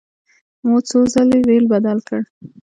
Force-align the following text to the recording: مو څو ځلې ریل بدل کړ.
مو 0.67 0.77
څو 0.87 0.99
ځلې 1.13 1.39
ریل 1.47 1.65
بدل 1.73 1.97
کړ. 2.07 2.21